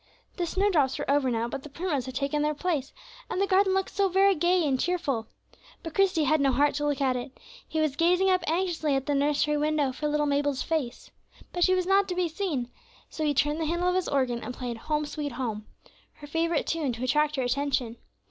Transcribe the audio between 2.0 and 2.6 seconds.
had taken their